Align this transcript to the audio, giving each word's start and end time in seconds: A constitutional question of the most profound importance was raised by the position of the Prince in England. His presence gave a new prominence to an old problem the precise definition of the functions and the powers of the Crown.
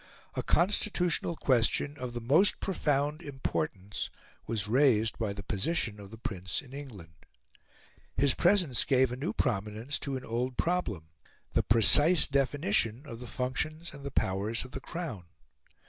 A 0.33 0.41
constitutional 0.41 1.35
question 1.35 1.95
of 1.97 2.13
the 2.13 2.21
most 2.21 2.59
profound 2.59 3.21
importance 3.21 4.09
was 4.47 4.67
raised 4.67 5.15
by 5.19 5.31
the 5.31 5.43
position 5.43 5.99
of 5.99 6.09
the 6.09 6.17
Prince 6.17 6.59
in 6.59 6.73
England. 6.73 7.13
His 8.17 8.33
presence 8.33 8.83
gave 8.83 9.11
a 9.11 9.15
new 9.15 9.31
prominence 9.31 9.99
to 9.99 10.17
an 10.17 10.25
old 10.25 10.57
problem 10.57 11.09
the 11.53 11.61
precise 11.61 12.25
definition 12.25 13.05
of 13.05 13.19
the 13.19 13.27
functions 13.27 13.93
and 13.93 14.03
the 14.03 14.09
powers 14.09 14.65
of 14.65 14.71
the 14.71 14.81
Crown. 14.81 15.25